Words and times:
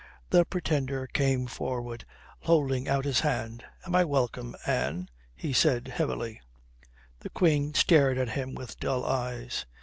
The 0.31 0.45
Pretender 0.45 1.05
came 1.05 1.45
forward, 1.45 2.05
holding 2.39 2.87
out 2.89 3.05
his 3.05 3.19
hand. 3.19 3.63
"Am 3.85 3.93
I 3.93 4.03
welcome, 4.03 4.55
Anne?" 4.65 5.09
he 5.35 5.53
said 5.53 5.89
heavily. 5.89 6.41
The 7.19 7.29
Queen 7.29 7.75
stared 7.75 8.17
at 8.17 8.29
him 8.29 8.55
with 8.55 8.79
dull 8.79 9.05
eyes. 9.05 9.67